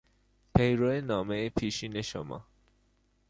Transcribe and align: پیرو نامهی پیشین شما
پیرو 0.55 1.01
نامهی 1.01 1.49
پیشین 1.49 2.01
شما 2.01 2.45